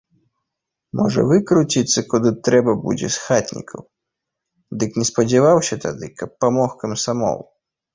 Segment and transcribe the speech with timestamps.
[1.01, 3.81] Можа выкруціцца куды трэба будзе з хатнікаў,
[4.81, 7.45] дык не спадзяваўся тады, каб памог камсамол.